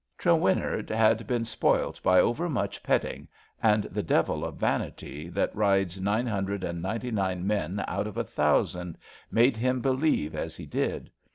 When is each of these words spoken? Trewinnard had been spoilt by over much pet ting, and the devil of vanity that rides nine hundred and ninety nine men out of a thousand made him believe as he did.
Trewinnard 0.17 0.89
had 0.89 1.27
been 1.27 1.45
spoilt 1.45 2.01
by 2.01 2.19
over 2.19 2.49
much 2.49 2.81
pet 2.81 3.03
ting, 3.03 3.27
and 3.61 3.83
the 3.83 4.01
devil 4.01 4.43
of 4.43 4.55
vanity 4.55 5.29
that 5.29 5.55
rides 5.55 6.01
nine 6.01 6.25
hundred 6.25 6.63
and 6.63 6.81
ninety 6.81 7.11
nine 7.11 7.45
men 7.45 7.85
out 7.87 8.07
of 8.07 8.17
a 8.17 8.23
thousand 8.23 8.97
made 9.29 9.55
him 9.57 9.79
believe 9.79 10.33
as 10.33 10.55
he 10.55 10.65
did. 10.65 11.11